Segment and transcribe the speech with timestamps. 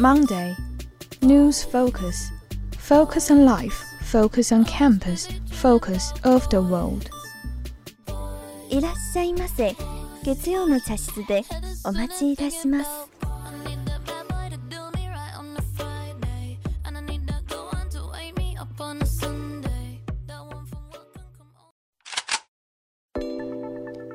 [0.00, 0.56] Monday.
[1.20, 2.32] News focus.
[2.76, 3.84] Focus on life.
[4.02, 5.28] Focus on campus.
[5.52, 7.08] Focus of the world.
[8.70, 9.76] いらっしゃいませ。
[10.24, 11.44] 月曜の茶室で
[11.84, 12.90] お待ちいたします。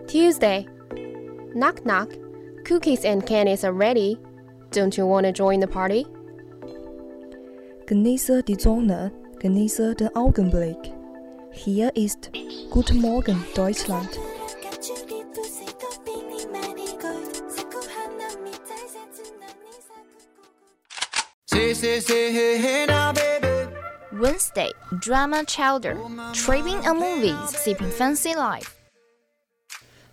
[0.07, 0.67] Tuesday.
[1.55, 2.20] Knock knock.
[2.72, 4.18] Cookies and candies are ready.
[4.70, 6.06] Don't you want to join the party?
[7.84, 10.78] Genieße die Sonne, genieße den Augenblick.
[11.52, 12.30] Hier ist
[12.70, 14.18] Guten Morgen Deutschland.
[24.12, 25.98] Wednesday, drama chowder.
[26.32, 28.81] Tripping on movies, sipping fancy life.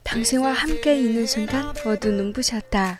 [0.09, 2.99] 당신과 함께 있는 순간 모두 눈부셨다.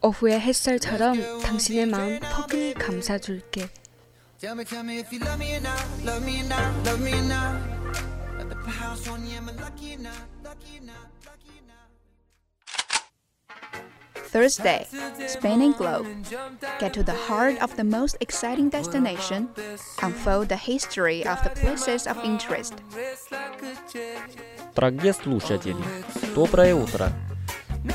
[0.00, 3.68] 오후의 햇살처럼 당신의 마음 포근히 감싸줄게.
[14.36, 14.86] Thursday,
[15.26, 16.06] Spain and Globe.
[16.78, 19.48] Get to the heart of the most exciting destination.
[20.02, 22.74] Unfold the history of the places of interest.
[24.74, 25.82] Дорогие слушатели,
[26.34, 27.08] доброе утро!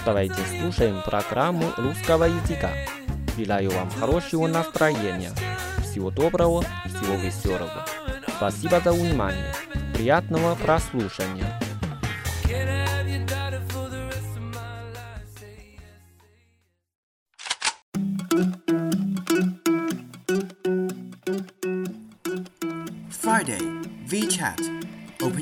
[0.04, 2.72] Давайте слушаем программу русского языка.
[3.38, 5.34] Желаю вам хорошего настроения.
[5.84, 7.86] Всего доброго, всего веселого.
[8.38, 9.54] Спасибо за внимание.
[9.94, 11.60] Приятного прослушивания.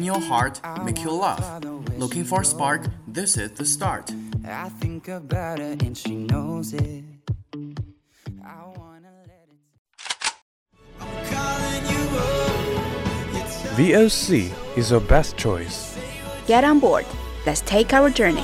[0.10, 1.64] Your heart, make you laugh.
[1.98, 2.82] Looking for a spark?
[3.08, 4.12] This is the start.
[4.44, 7.04] I think about her and she knows it.
[13.78, 15.98] VOC is your best choice.
[16.48, 17.06] Get on board.
[17.46, 18.44] Let's take our journey.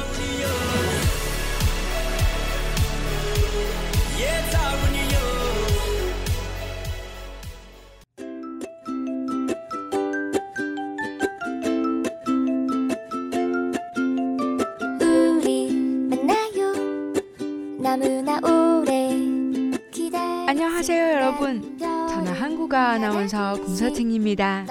[21.25, 21.79] 여러분.
[21.79, 24.67] 저는 한국어 아나운서 공서팅입니다.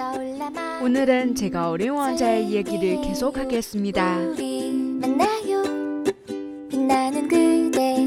[0.81, 4.19] 오늘은 제가 어려운 원자의 이야기를 계속하겠습니다.
[5.01, 6.03] 만나요.
[6.69, 7.97] 빛나는 그대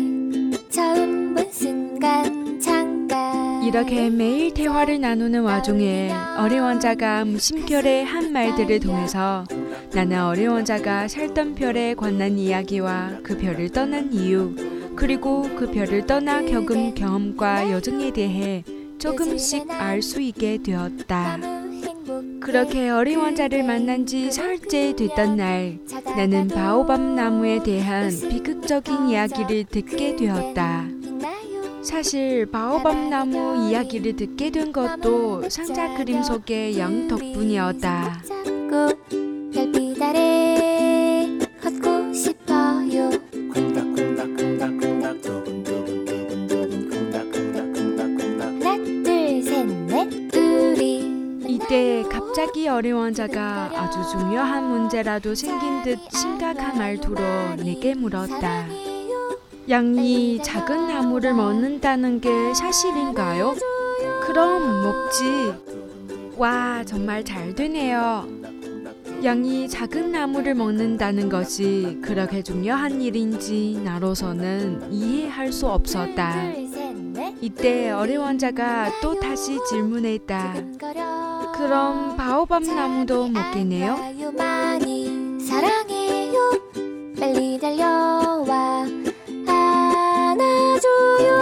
[0.70, 9.44] 처음 본 순간 잠깐 이렇게 매일 대화를 나누는 와중에 어려원자가 무심결에 한 말들을 통해서
[9.92, 14.54] 나는 어려원자가 살던 별에 관한 이야기와 그 별을 떠난 이유
[14.98, 18.64] 그리고 그 별을 떠나 겪은 경험과 여정에 대해
[18.98, 21.38] 조금씩 알 수 있게 되었다.
[22.40, 30.16] 그렇게 어린 원자를 만난 지 사흘째 됐던 날 나는 바오밤 나무에 대한 비극적인 이야기를 듣게
[30.16, 30.88] 되었다.
[31.80, 38.20] 사실 바오밤 나무 이야기를 듣게 된 것도 상자 그림 속의 양 덕분이었다.
[52.58, 58.66] 갑자기 어린 원자가 아주 중요한 문제라도 생긴 듯 심각한 말투로 내게 물었다.
[59.68, 63.54] 양이 작은 나무를 먹는다는 게 사실인가요?
[64.22, 65.54] 그럼 먹지.
[66.36, 68.26] 와, 정말 잘 되네요.
[69.22, 76.67] 양이 작은 나무를 먹는다는 것이 그렇게 중요한 일인지 나로서는 이해할 수 없었다.
[77.40, 80.54] 이때 어린 왕자가 또 다시 질문했다.
[81.56, 83.96] 그럼 바오밥 나무도 먹겠네요?
[85.40, 86.50] 사랑해요
[87.18, 88.86] 빨리 달려와
[89.46, 91.38] 안아줘요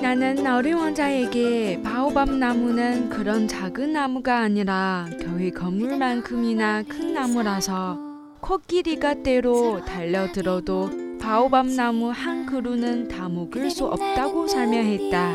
[0.00, 5.06] 나는 어린 왕자에게 바오밥 나무는 그런 작은 나무가 아니라
[5.42, 7.98] 겨우 건물만큼이나 큰 나무라서
[8.40, 15.34] 코끼리가 때로 달려들어도 바오밥 나무 한 그루는 다 먹을 수 없다고 설명했다.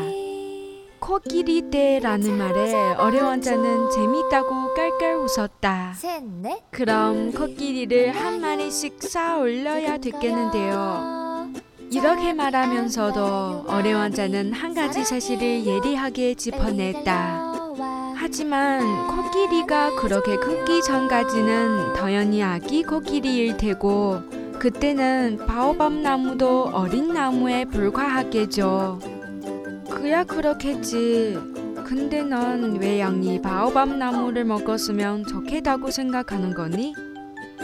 [0.98, 5.94] 코끼리 떼라는 말에 어린 왕자는 재밌다고 깔깔 웃었다.
[6.70, 11.52] 그럼 코끼리를 한 마리씩 쌓아 올려야 됐겠는데요.
[11.90, 17.57] 이렇게 말하면서도 어린 왕자는 한 가지 사실을 예리하게 짚어냈다.
[18.28, 24.20] 하지만 코끼리가 그렇게 크기 전까지는 당연히 아기 코끼리일 테고
[24.58, 28.98] 그때는 바오밥 나무도 어린 나무에 불과하겠죠.
[29.90, 31.38] 그야 그렇겠지.
[31.86, 36.92] 근데 넌 왜 양이 바오밥 나무를 먹었으면 좋겠다고 생각하는 거니?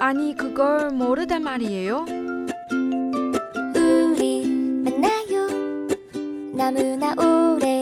[0.01, 2.07] 아니 그걸 모르단 말이에요?
[3.77, 4.49] 우리
[4.83, 5.47] 만나요
[6.55, 7.74] 너무나 오래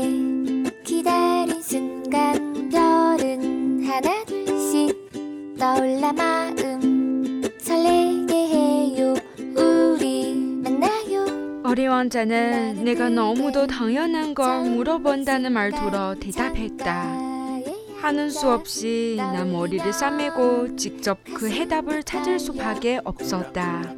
[5.62, 9.14] 떠올라 마음 설레게 해요
[9.56, 17.16] 우리 만나요 어린 왕자는 내가 너무도 당연한 걸 물어본다는 말투로 대답했다.
[18.00, 23.94] 하는 수 없이 나 머리를 싸매고 직접 그 해답을 찾을 수밖에 없었다.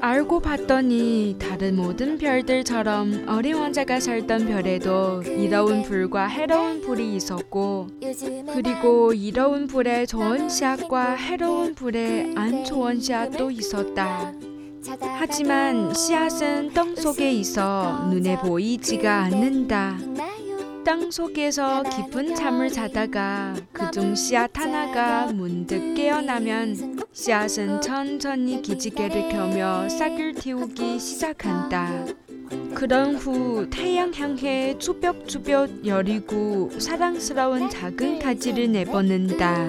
[0.00, 7.88] 알고 봤더니 다른 모든 별들처럼 어린 왕자가 살던 별에도 이로운 불과 해로운 불이 있었고
[8.52, 14.32] 그리고 이로운 불에 좋은 씨앗과 해로운 불에 안 좋은 씨앗도 있었다.
[15.18, 19.98] 하지만 씨앗은 땅 속에 있어 눈에 보이지가 않는다.
[20.88, 30.32] 땅 속에서 깊은 잠을 자다가 그중 씨앗 하나가 문득 깨어나면 씨앗은 천천히 기지개를 켜며 싹을
[30.36, 32.06] 틔우기 시작한다.
[32.74, 39.68] 그런 후 태양 향해 추벽추벽 여리고 사랑스러운 작은 가지를 내뻗는다.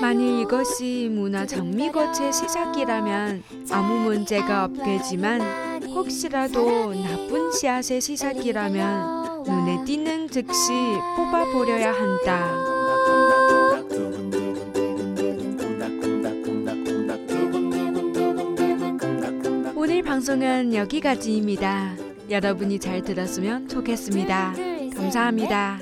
[0.00, 5.65] 만일 이것이 문화 장미꽃의 시작이라면 아무 문제가 없겠지만
[5.96, 10.72] 혹시라도 나쁜 씨앗의 시작이라면 눈에 띄는 즉시
[11.16, 12.52] 뽑아버려야 한다.
[19.74, 21.96] 오늘 방송은 여기까지입니다.
[22.28, 24.54] 여러분이 잘 들었으면 좋겠습니다.
[24.94, 25.78] 감사합니다.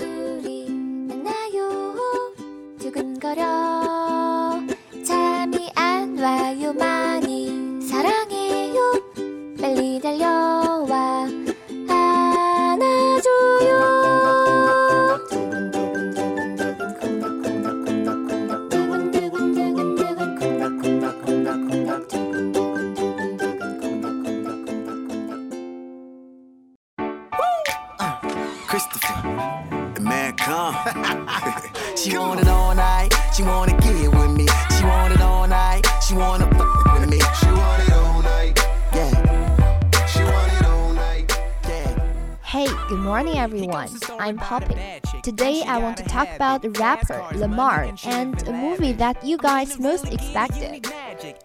[43.04, 43.90] Morning everyone.
[44.18, 44.74] I'm Poppy.
[45.22, 49.78] Today I want to talk about the rapper Lamar and a movie that you guys
[49.78, 50.86] most expected.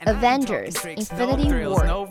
[0.06, 1.86] Avengers Infinity War.
[1.86, 2.08] no.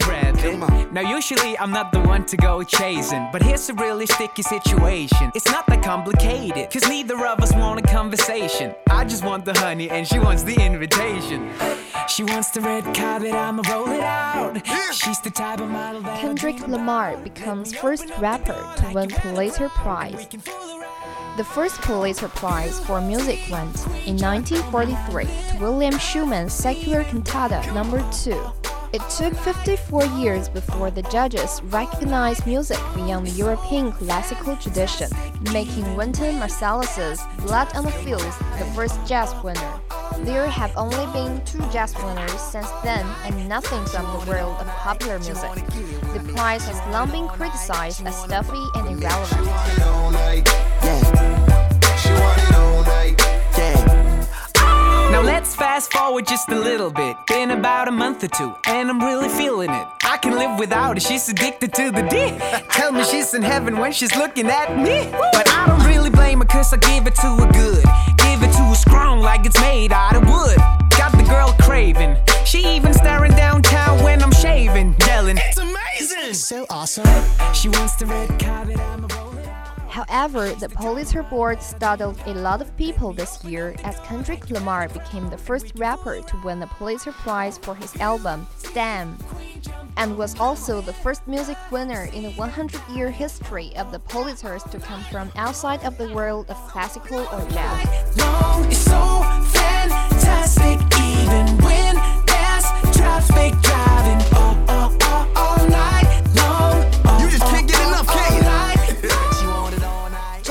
[0.92, 5.30] Now, usually I'm not the one to go chasing, but here's a really sticky situation.
[5.34, 8.74] It's not that complicated, cause neither of us want a conversation.
[8.90, 11.50] I just want the honey, and she wants the invitation.
[12.08, 14.66] She wants the red carpet, I'ma roll it out.
[14.92, 16.20] She's the type of model that.
[16.20, 20.26] Kendrick Lamar becomes first rapper to win Pulitzer Prize.
[21.38, 27.84] The first Pulitzer Prize for music went in 1943 to William Schuman's Secular Cantata No.
[28.24, 28.68] 2.
[28.92, 35.12] It took 54 years before the judges recognized music beyond the European classical tradition,
[35.52, 39.80] making Wynton Marsalis's Blood on the Fields the first jazz winner.
[40.24, 44.66] There have only been two jazz winners since then, and nothing from the world of
[44.66, 45.50] popular music.
[46.12, 49.46] The prize has long been criticized as stuffy and irrelevant.
[55.10, 58.90] Now let's fast forward just a little bit, been about a month or two, and
[58.90, 59.86] I'm really feeling it.
[60.04, 62.38] I can live without her, she's addicted to the D.
[62.70, 65.08] Tell me she's in heaven when she's looking at me.
[65.32, 67.84] But I don't really blame her, cause I give it to her good.
[68.78, 70.56] Strong like it's made out of wood.
[70.96, 72.16] Got the girl craving.
[72.44, 75.36] She even staring downtown when I'm shaving, yelling.
[75.38, 76.34] It's amazing!
[76.34, 77.06] So awesome.
[77.52, 79.27] She wants the red carpet, I'm a
[79.88, 85.30] However, the Pulitzer Board startled a lot of people this year as Kendrick Lamar became
[85.30, 89.16] the first rapper to win the Pulitzer Prize for his album Stem,
[89.96, 94.70] and was also the first music winner in the 100 year history of the Pulitzers
[94.70, 98.16] to come from outside of the world of classical or jazz.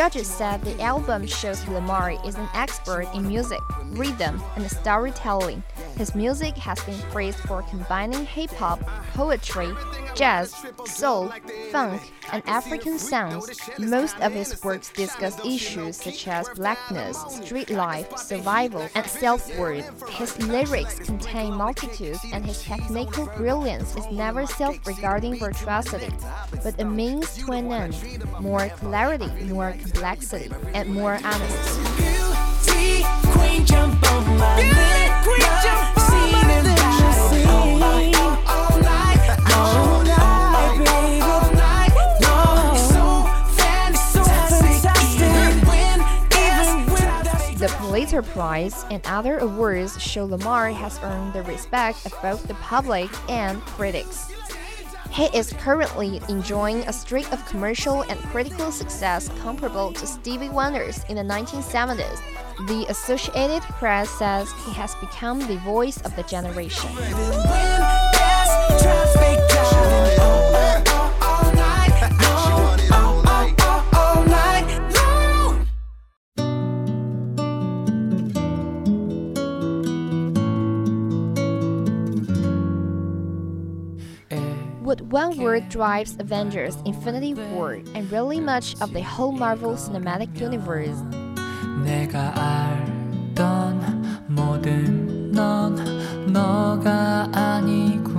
[0.07, 5.61] Judges said the album shows Lamar is an expert in music, rhythm, and storytelling.
[5.97, 8.79] His music has been praised for combining hip hop,
[9.15, 9.69] poetry,
[10.13, 10.53] jazz,
[10.85, 11.33] soul,
[11.71, 13.49] funk, and African sounds.
[13.79, 20.07] Most of his works discuss issues such as blackness, street life, survival, and self worth.
[20.09, 26.13] His lyrics contain multitudes, and his technical brilliance is never self regarding virtuosity,
[26.63, 27.95] but a means to an end.
[28.39, 32.16] More clarity, more complexity, and more honesty.
[48.21, 53.61] Prize and other awards show Lamar has earned the respect of both the public and
[53.61, 54.31] critics.
[55.11, 61.03] He is currently enjoying a streak of commercial and critical success comparable to Stevie Wonder's
[61.05, 62.21] in the 1970s.
[62.67, 66.89] The Associated Press says he has become the voice of the generation.
[84.86, 90.40] What one word drives Avengers Infinity War and really much of the whole Marvel Cinematic
[90.40, 90.98] Universe?
[91.84, 92.32] 내가
[93.34, 95.76] 알던 모든 넌
[96.32, 98.15] 너가 아니구나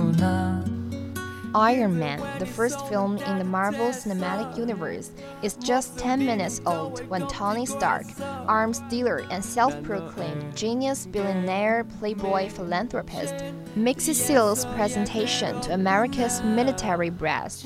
[1.59, 5.11] Iron Man, the first film in the Marvel Cinematic Universe,
[5.43, 8.05] is just 10 minutes old when Tony Stark,
[8.47, 13.35] arms dealer and self proclaimed genius billionaire playboy philanthropist,
[13.75, 17.65] makes his sales presentation to America's military brass.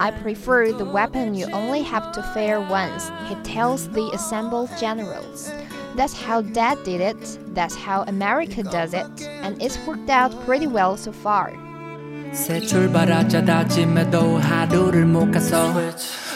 [0.00, 5.50] I prefer the weapon you only have to fire once, he tells the assembled generals.
[5.96, 9.06] That's how Dad did it, that's how America does it,
[9.42, 11.52] and it's worked out pretty well so far.
[12.32, 15.72] 새 출발하자 다짐해도 하루를 못 가서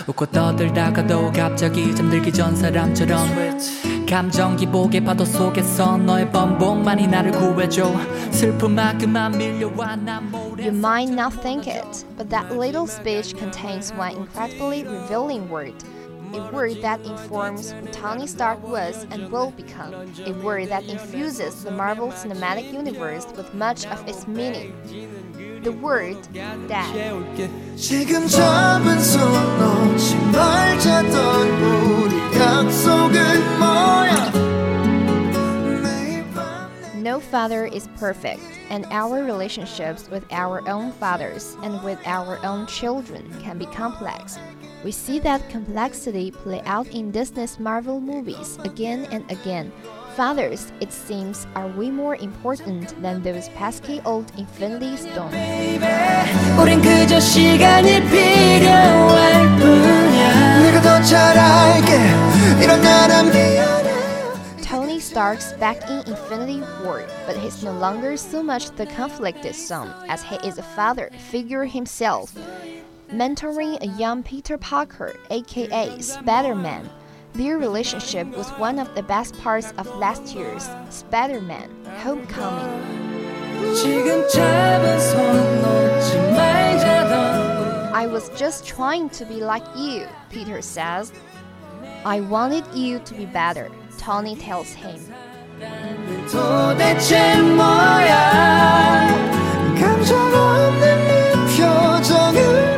[0.07, 3.29] 웃고 떠들다가도 갑자기 잠들기 전 사람처럼
[4.09, 7.93] 감정 기복의 파도 속에서 너의 번복만이 나를 구해줘
[8.33, 14.85] 슬픔만큼만 밀려와 난 You might not think it, but that little speech contains one incredibly
[14.85, 15.75] revealing word.
[16.33, 19.95] A word that informs who Tony Stark was and will become.
[20.27, 24.73] A word that infuses the Marvel Cinematic Universe with much of its meaning.
[25.65, 26.19] The word
[26.69, 26.95] Dad.
[36.96, 42.68] No father is perfect, and our relationships with our own fathers and with our own
[42.68, 44.38] children can be complex.
[44.84, 49.72] We see that complexity play out in Disney's Marvel movies again and again.
[50.16, 55.34] Fathers, it seems, are way more important than those pesky old infinity stones.
[64.62, 69.92] Tony Stark's back in Infinity War, but he's no longer so much the conflicted son
[70.08, 72.38] as he is a father figure himself,
[73.12, 76.88] mentoring a young Peter Parker, aka Spider Man.
[77.34, 81.68] Their relationship was one of the best parts of last year's Spider Man
[82.04, 83.76] Homecoming.
[87.96, 91.14] I was just trying to be like you, Peter says.
[92.04, 95.00] I wanted you to be better, Tony tells him.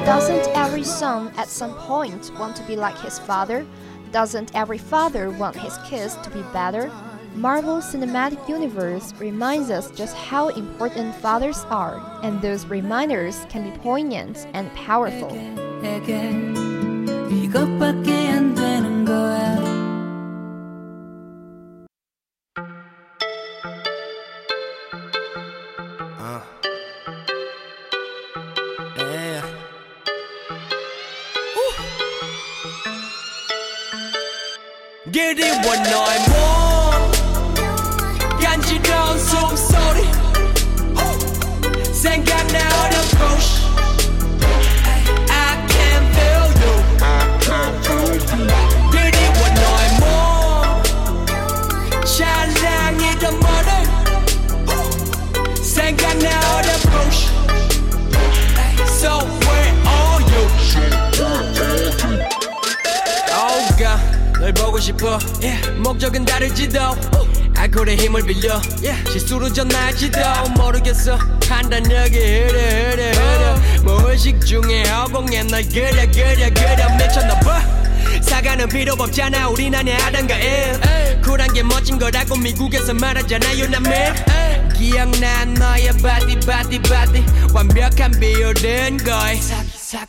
[0.05, 3.65] Doesn't every son at some point want to be like his father?
[4.11, 6.91] Doesn't every father want his kids to be better?
[7.37, 13.77] Marvel Cinematic Universe reminds us just how important fathers are, and those reminders can be
[13.77, 15.29] poignant and powerful.
[35.11, 36.66] Get it one night more
[64.47, 65.19] 널 보고 싶어.
[65.83, 66.79] 목적은 다를지도.
[67.57, 68.61] 알코올의 힘을 빌려.
[69.11, 70.19] 실수로 전할지도.
[70.55, 71.17] 모르겠어.
[71.49, 72.59] 판단력이 흐려
[72.91, 73.83] 흐려 흐려.
[73.83, 76.95] 무의식 중에 허공에 널 그려 그려 그려.
[76.95, 77.61] 미쳤나봐
[78.21, 79.49] 사과는 필요 없잖아.
[79.49, 80.79] 우린 아냐 하던가 일
[81.23, 84.13] 쿨한 게 멋진 거라고 미국에서 말하잖아요 남의
[84.77, 85.43] 기억나?
[85.43, 87.25] 너의 바디 바디 바디.
[87.53, 89.41] 완벽한 비율은 거의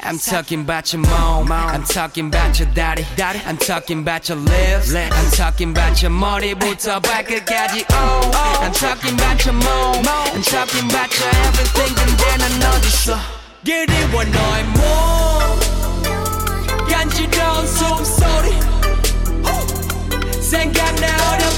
[0.01, 1.51] I'm talking about your mom.
[1.51, 3.05] I'm talking about your daddy.
[3.15, 3.39] daddy.
[3.45, 4.93] I'm talking about your lips.
[4.93, 7.85] I'm talking about your 머리부터 발끝까지.
[7.91, 10.05] Oh, I'm talking about your mom.
[10.33, 11.95] I'm talking about your everything.
[11.95, 13.19] 근데 난 어딨어?
[13.65, 15.59] 그리워 너의 몸.
[16.89, 18.59] 간지러운 숨소리.
[20.41, 21.49] 생각나 어려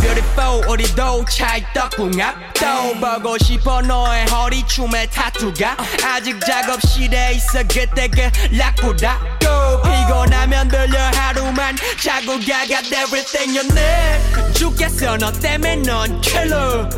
[0.00, 2.66] Beautiful 우리도 찰떡궁 앞도
[3.00, 5.76] 보고 싶어 너의 허리춤에 타투가.
[6.04, 8.20] 아직 작업실에 있어 그때 그
[8.56, 14.54] 락보다도 피곤하면 들려 하루만 자고 가 got everything you need.
[14.58, 16.88] 죽겠어 너 때문에 넌 killer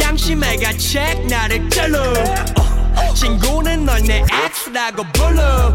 [0.00, 4.24] 양심해가 check 나를 찔러 어, 친구는 널 내
[4.66, 5.74] X라고 불러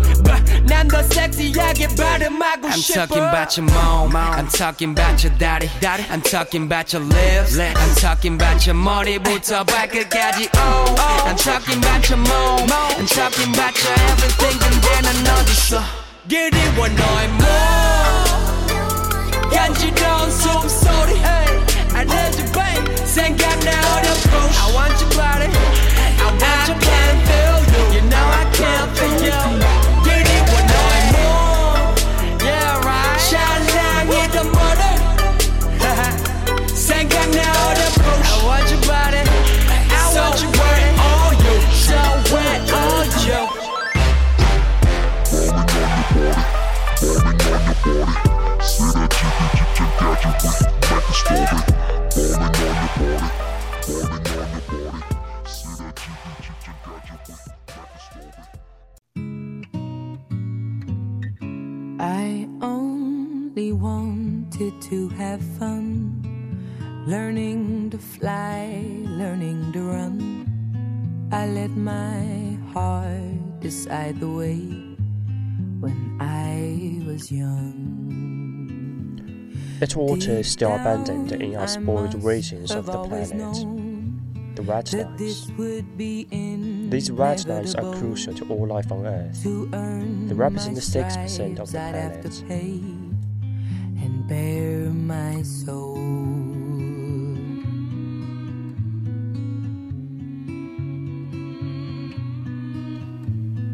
[0.66, 5.34] 난 더 섹시하게 발음하고 I'm 싶어 I'm talking about your mom I'm talking about your
[5.38, 5.68] daddy
[6.10, 10.94] I'm talking about your lips I'm talking about your 머리부터 발끝까지 Oh
[11.26, 15.82] I'm talking about your mom I'm talking about your everything 근데 난 어딨어
[16.28, 17.44] 그리워 너의 몸
[19.50, 21.20] 간지러운 숨소리
[21.94, 27.18] I need you babe 생각나 어려 push I want your body I want your body
[27.26, 29.53] feel you You know I can't feel you
[50.25, 51.74] Gadget with like a strawberry
[79.95, 83.65] Water is still abundant in unspoiled regions of the planet.
[84.55, 84.87] The red.
[86.91, 89.41] These red nights are crucial to all life on Earth.
[89.43, 92.25] They represent 6% of the planet.
[92.49, 95.95] And bare my soul.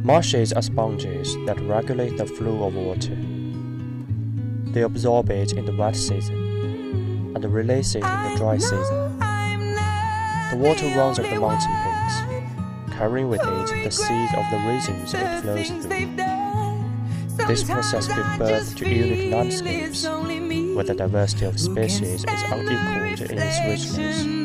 [0.04, 3.18] Marshes are sponges that regulate the flow of water.
[4.74, 9.20] They absorb it in the wet season and release it in the dry season.
[10.52, 15.14] The water runs up the mountain peaks, carrying with it the seeds of the regions
[15.14, 17.48] it flows through.
[17.48, 23.38] This process gives birth to unique landscapes, where the diversity of species is unequaled in
[23.40, 23.60] its
[23.96, 24.41] richness.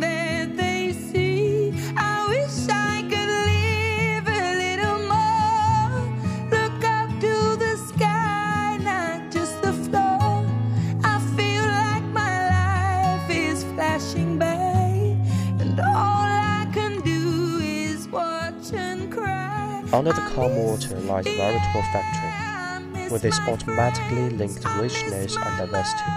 [20.06, 26.12] Under the calm water lies a veritable factory, with its automatically linked richness and diversity.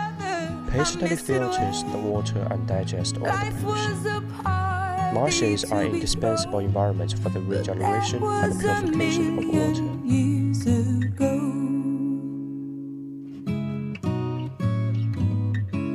[0.70, 4.32] Patiently filters the water and digests all the pollution.
[5.12, 9.82] Marshes are indispensable environments for the regeneration and purification of water.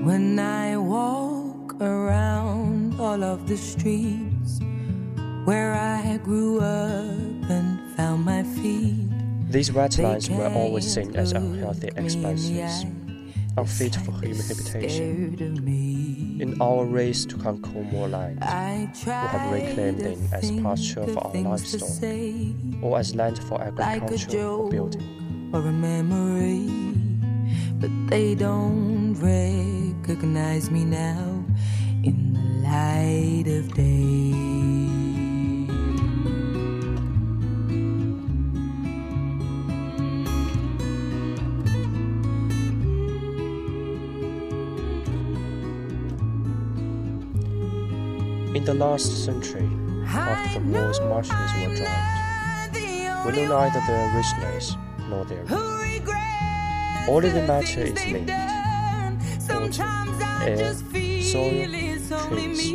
[0.04, 4.58] When I walk around all of the streets
[5.44, 7.33] where I grew up
[7.96, 9.08] found my feet.
[9.50, 12.84] These red lines were always seen as unhealthy expanses,
[13.56, 15.34] unfit for human habitation.
[16.40, 21.34] In our race to conquer more land, we have reclaimed them as pasture for our
[21.34, 22.02] livestock,
[22.82, 25.50] or as land for agriculture or building.
[25.52, 26.68] Or a memory,
[27.78, 31.44] but they don't recognize me now
[32.02, 34.23] in the light of day.
[48.54, 49.68] In the last century,
[50.06, 52.70] after the world's marshes were dried.
[53.26, 54.76] We know neither their richness
[55.08, 56.08] nor their root.
[57.08, 58.30] All that matter is linked
[59.48, 59.84] water,
[60.44, 60.74] air,
[61.22, 62.70] soil, trees.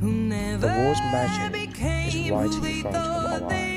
[0.00, 3.67] The world's magic is right in front of our eyes.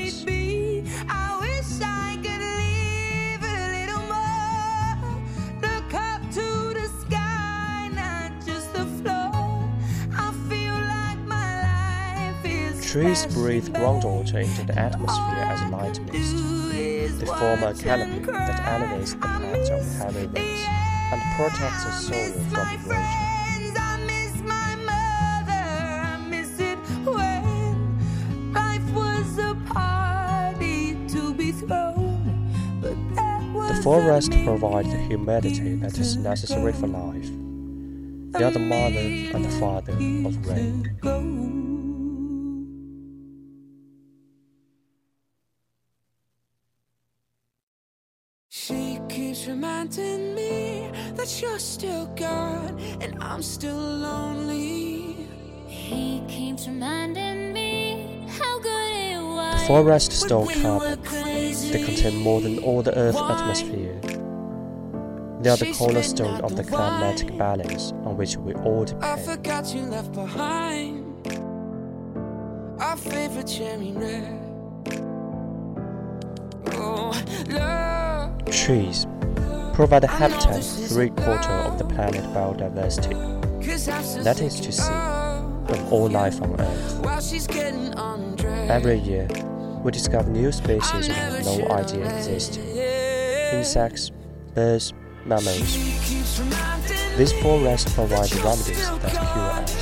[12.92, 16.36] Trees breathe groundwater into the atmosphere as light mist.
[16.74, 20.66] They form a canopy that elevates the plants of heavy rains
[21.14, 23.28] and protects the soil from erosion.
[33.70, 37.30] The forest provides the humidity that is necessary for life.
[38.34, 40.92] They are the mother and the father of rain.
[53.42, 55.16] I'm still lonely.
[55.66, 59.62] He keeps reminding me how good it was.
[59.62, 61.02] The forest store carbon.
[61.02, 64.00] They contain more than all the Earth's atmosphere.
[65.42, 69.06] They are the cornerstone of the climatic balance on which we all depend.
[69.06, 69.26] I depend.
[69.26, 71.28] forgot you left behind
[72.80, 74.40] our favorite cherry red.
[76.74, 78.46] Oh, love.
[78.52, 79.08] Trees
[79.88, 83.16] provide habitat three quarters of the planet's biodiversity.
[84.24, 87.04] That is to say, of all life on Earth.
[88.70, 89.28] Every year,
[89.84, 92.64] we discover new species we had no idea existed.
[93.56, 94.12] Insects,
[94.54, 94.94] birds,
[95.26, 95.74] mammals.
[97.18, 99.82] These forests provide remedies that cure us.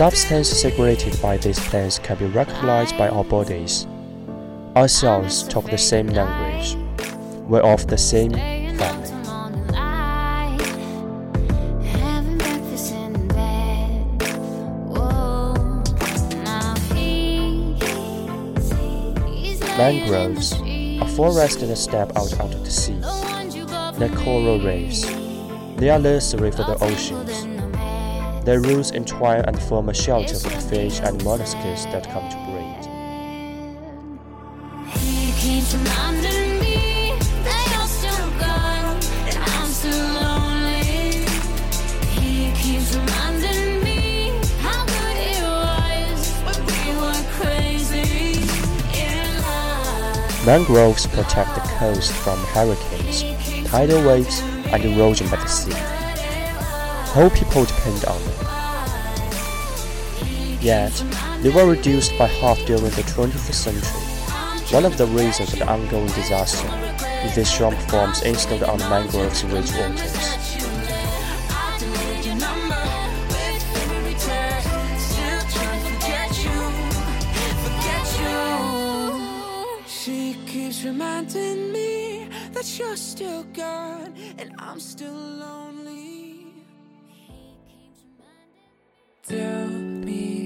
[0.00, 3.86] Substance secreted by these plants can be recognized by our bodies.
[4.74, 6.74] Our cells talk the same language.
[7.46, 8.78] We're of the same family.
[19.76, 22.98] Mangroves, a forest that step out onto the sea.
[23.98, 25.04] They're coral reefs.
[25.76, 27.49] They are nursery for the oceans.
[28.50, 32.36] Their roots entwine and form a shelter for the fish and mollusks that come to
[32.50, 32.82] breed.
[34.98, 41.22] He keeps reminding me that you're still gone and I'm still lonely.
[42.18, 48.42] He keeps reminding me how good it was when we were crazy
[48.98, 50.44] in love.
[50.44, 53.22] Mangroves protect the coast from hurricanes,
[53.70, 54.40] tidal waves,
[54.72, 55.99] and erosion by the sea.
[57.12, 58.46] Whole people depend on them.
[60.60, 60.92] Yet,
[61.42, 64.00] they were reduced by half during the 20th century.
[64.72, 66.68] One of the reasons for the ongoing disaster
[67.24, 70.30] is this swamp forms installed on the mangroves' rich waters.
[79.88, 85.19] She keeps reminding me that you're still gone and I'm still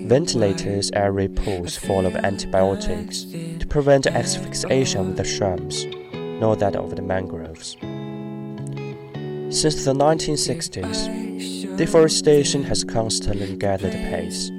[0.05, 6.95] Ventilators aerate pools full of antibiotics to prevent asphyxiation of the shrubs, nor that of
[6.95, 7.75] the mangroves.
[9.49, 14.51] Since the 1960s, deforestation has constantly gathered pace.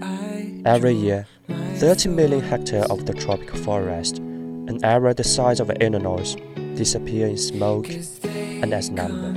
[0.66, 1.28] Every year,
[1.76, 6.36] 30 million hectares of the tropical forest, an area the size of Illinois,
[6.74, 7.88] disappear in smoke
[8.24, 9.36] and as number.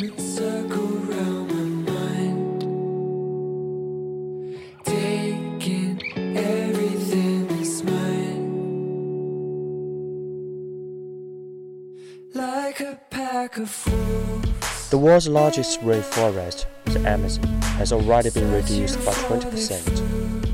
[14.98, 17.46] The world's largest rainforest, the Amazon,
[17.78, 20.52] has already been reduced by 20%.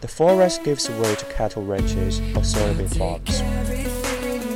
[0.00, 3.42] The forest gives way to cattle ranches or soybean farms.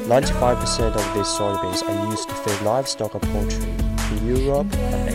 [0.06, 3.70] 95% of these soybeans are used to feed livestock or poultry
[4.12, 5.13] in Europe and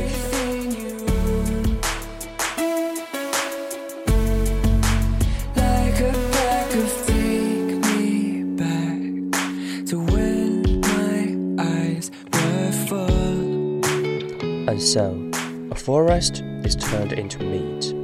[15.89, 17.95] forest is turned into meat.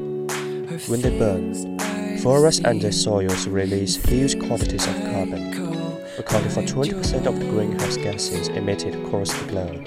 [0.90, 1.78] When they burn,
[2.18, 5.54] forests and their soils release huge quantities of carbon,
[6.18, 9.86] accounting for 20% of the greenhouse gases emitted across the globe.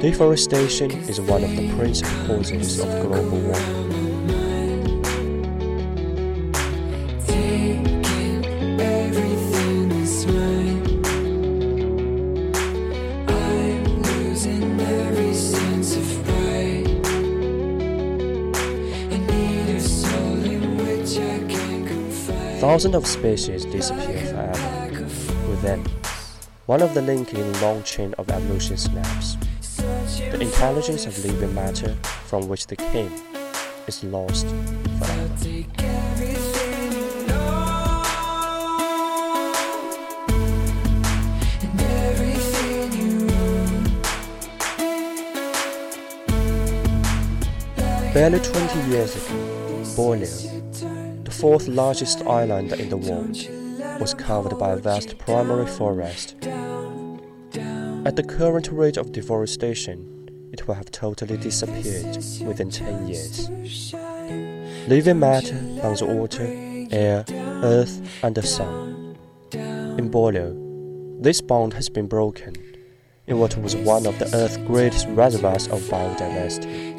[0.00, 3.89] Deforestation is one of the principal causes of global warming.
[22.80, 24.90] Thousands of species disappear forever.
[25.50, 25.84] With them,
[26.64, 29.36] one of the linking long chain of evolution snaps.
[29.76, 33.12] The intelligence of living matter from which they came
[33.86, 34.46] is lost
[34.98, 35.28] forever.
[48.14, 50.59] Barely 20 years ago, Borneo,
[51.40, 53.36] fourth largest island in the world,
[53.98, 56.36] was covered by a vast primary forest.
[58.04, 63.48] At the current rate of deforestation, it will have totally disappeared within 10 years.
[64.86, 66.46] Living matter bonds water,
[66.90, 67.24] air,
[67.62, 69.16] earth, and the sun.
[69.52, 70.54] In Borneo,
[71.22, 72.54] this bond has been broken
[73.26, 76.89] in what was one of the Earth's greatest reservoirs of biodiversity.